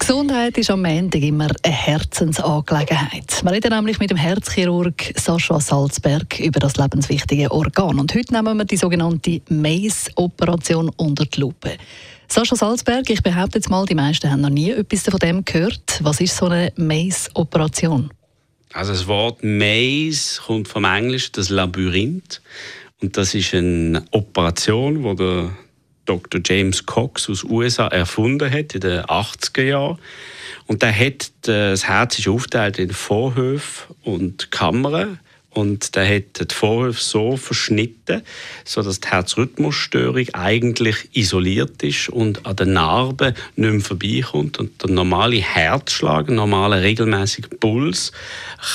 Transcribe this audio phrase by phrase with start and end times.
[0.00, 3.44] Gesundheit ist am Ende immer eine Herzensangelegenheit.
[3.44, 8.00] Wir reden nämlich mit dem Herzchirurg Sascha Salzberg über das lebenswichtige Organ.
[8.00, 11.76] Und heute nehmen wir die sogenannte MACE-Operation unter die Lupe.
[12.28, 16.00] Sascha Salzberg, ich behaupte jetzt mal, die meisten haben noch nie etwas von dem gehört.
[16.02, 18.10] Was ist so eine MACE-Operation?
[18.72, 22.40] Also das Wort Maze kommt vom Englischen, das Labyrinth.
[23.02, 25.50] Und das ist eine Operation, wo der
[26.10, 26.40] Dr.
[26.44, 29.98] James Cox aus USA erfunden hat in den 80er Jahren.
[30.66, 35.20] Und der hat, das Herz ist aufgeteilt in Vorhöfe und Kammern
[35.52, 38.22] und der hat die Vorhöfe so verschnitten,
[38.64, 44.90] sodass die Herzrhythmusstörung eigentlich isoliert ist und an den Narben nicht mehr vorbeikommt und der
[44.90, 48.12] normale Herzschlag, der normale regelmäßige Puls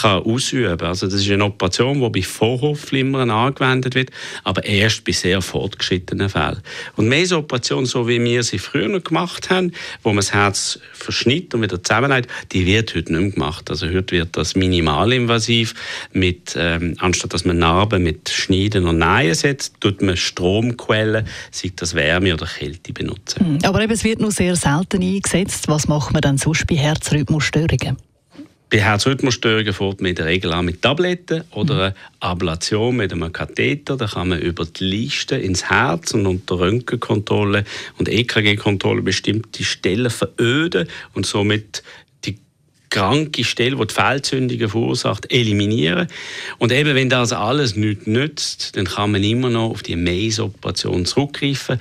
[0.02, 0.82] kann ausüben.
[0.82, 4.12] Also das ist eine Operation, die bei Vorhofflimmern angewendet wird,
[4.44, 6.62] aber erst bei sehr fortgeschrittenen Fällen.
[6.98, 9.72] Und mehr Operation, so wie wir sie früher gemacht haben,
[10.04, 13.70] wo man das Herz verschnitt und wieder zusammenlegt, die wird heute nicht mehr gemacht.
[13.70, 15.74] Also heute wird das minimalinvasiv
[16.14, 21.72] mit ähm, anstatt dass man Narben mit Schneiden und Nähen setzt, tut man Stromquellen, sei
[21.76, 23.46] das Wärme oder Kälte benutzen.
[23.46, 25.68] Hm, aber eben, es wird nur sehr selten eingesetzt.
[25.68, 27.98] Was macht man dann sonst bei Herzrhythmusstörungen?
[28.72, 33.32] Bei Herzrhythmusstörungen fährt man in der Regel an mit Tabletten oder eine Ablation mit einem
[33.32, 33.96] Katheter.
[33.96, 37.64] Da kann man über die Liste ins Herz und unter Röntgenkontrolle
[38.00, 41.84] und EKG-Kontrolle bestimmte Stellen veröden und somit
[42.96, 46.08] kranke Stelle, die die Fehlzündungen verursacht, eliminieren.
[46.60, 51.06] Und eben, wenn das alles nichts nützt, dann kann man immer noch auf die Maze-Operation
[51.06, 51.80] zurückgreifen.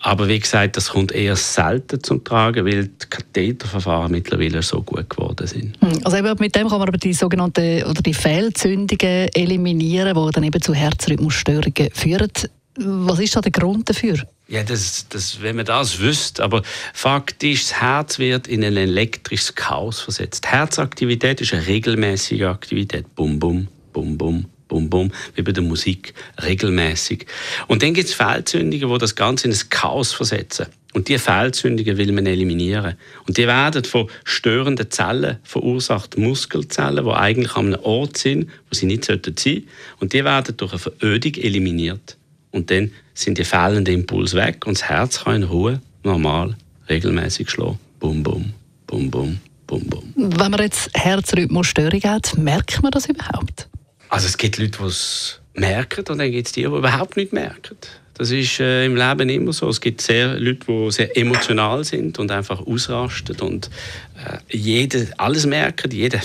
[0.00, 5.08] Aber wie gesagt, das kommt eher selten zum Tragen, weil die Katheterverfahren mittlerweile so gut
[5.08, 5.76] geworden sind.
[5.80, 10.32] Hm, also eben mit dem kann man aber die sogenannten oder die Fehlzündungen eliminieren, die
[10.32, 12.30] dann eben zu Herzrhythmusstörungen führen.
[12.78, 14.16] Was ist da der Grund dafür?
[14.48, 16.44] Ja, das, das, wenn man das wüsste.
[16.44, 20.44] Aber faktisch, das Herz wird in ein elektrisches Chaos versetzt.
[20.44, 23.14] Die Herzaktivität ist eine regelmäßige Aktivität.
[23.14, 27.26] Bum, bum, bum, bum, bum, bum, wie bei der Musik, regelmäßig.
[27.66, 30.66] Und dann gibt es Fehlzündungen, die das Ganze in ein Chaos versetzen.
[30.92, 32.94] Und diese Fehlzündungen will man eliminieren.
[33.26, 38.74] Und die werden von störenden Zellen verursacht, Muskelzellen, die eigentlich an einem Ort sind, wo
[38.74, 39.66] sie nicht sein sollten.
[40.00, 42.16] Und die werden durch eine Verödung eliminiert.
[42.56, 46.56] Und dann sind die fehlenden Impulse weg und das Herz kann in Ruhe normal
[46.88, 47.78] regelmäßig schlagen.
[48.00, 48.54] Bum, bum,
[48.86, 50.14] bum, bum, bum, bum.
[50.16, 53.68] Wenn man jetzt Herzrhythmusstörung hat, merkt man das überhaupt?
[54.08, 57.34] Also es gibt Leute, die es merken und dann gibt es die, die überhaupt nicht
[57.34, 57.76] merken.
[58.18, 59.68] Das ist äh, im Leben immer so.
[59.68, 63.70] Es gibt sehr Leute, die sehr emotional sind und einfach ausrasten und
[64.16, 66.20] äh, jede, alles merken, jede,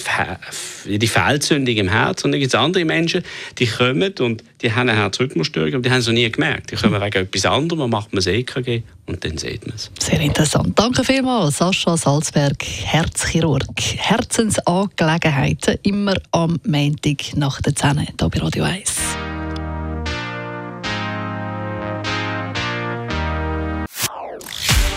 [0.85, 2.23] jede Fehlzündung im Herz.
[2.23, 3.23] Und dann gibt es andere Menschen,
[3.57, 6.71] die kommen und die haben eine Herzrhythmusstörung, aber die haben es noch nie gemerkt.
[6.71, 9.91] Die kommen wegen etwas anderem, man macht man das EKG und dann sieht man es.
[9.99, 10.79] Sehr interessant.
[10.79, 13.65] Danke vielmals, Sascha Salzberg, Herzchirurg.
[13.97, 19.00] Herzensangelegenheiten immer am Montag nach der 10 hier bei Radio 1.